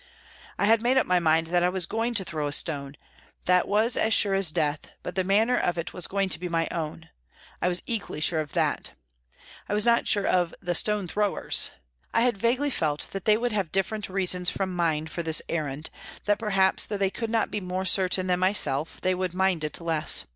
I 0.57 0.65
had 0.65 0.81
made 0.81 0.97
up 0.97 1.05
my 1.05 1.19
mind 1.19 1.45
that 1.53 1.61
I 1.61 1.69
was 1.69 1.85
going 1.85 2.15
to 2.15 2.23
throw 2.25 2.47
a 2.47 2.51
stone 2.51 2.95
that 3.45 3.67
was 3.67 3.95
as 3.95 4.15
sure 4.15 4.33
as 4.33 4.51
death, 4.51 4.79
but 5.03 5.13
the 5.13 5.23
manner 5.23 5.55
of 5.59 5.77
it 5.77 5.93
was 5.93 6.07
going 6.07 6.27
to 6.29 6.39
be 6.39 6.49
my 6.49 6.67
own; 6.71 7.09
I 7.61 7.67
was 7.67 7.83
equally 7.85 8.19
NEWCASTLE 8.19 8.27
205 8.29 8.29
sure 8.39 8.41
of 8.41 8.53
that. 8.53 8.91
I 9.69 9.75
was 9.75 9.85
not 9.85 10.07
sure 10.07 10.25
of" 10.25 10.55
the 10.59 10.73
stone 10.73 11.07
throwers." 11.07 11.69
I 12.15 12.21
had 12.21 12.35
vaguely 12.35 12.71
felt 12.71 13.09
that 13.11 13.25
they 13.25 13.37
would 13.37 13.51
have 13.51 13.71
different 13.71 14.09
reasons 14.09 14.49
from 14.49 14.75
mine 14.75 15.05
for 15.05 15.21
this 15.21 15.43
errand, 15.47 15.91
that 16.25 16.39
perhaps, 16.39 16.87
though 16.87 16.97
they 16.97 17.11
could 17.11 17.29
not 17.29 17.51
be 17.51 17.61
more 17.61 17.85
certain 17.85 18.25
than 18.25 18.39
myself, 18.39 18.99
they 19.01 19.13
would 19.13 19.35
mind 19.35 19.63
it 19.63 19.79
less. 19.79 20.25